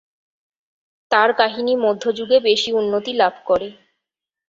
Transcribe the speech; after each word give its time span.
তার 1.11 1.29
কাহিনী 1.33 1.73
মধ্যযুগে 1.85 2.37
বেশি 2.47 2.69
উন্নতি 2.73 3.11
লাভ 3.13 3.33
করে। 3.45 3.67